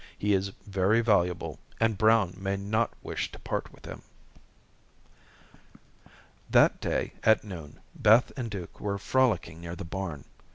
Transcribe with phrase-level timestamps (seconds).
[0.17, 4.01] He is very valuable, and Brown may not wish to part with him."
[6.49, 10.25] That day, at noon, Beth and Duke were frolicing near the barn.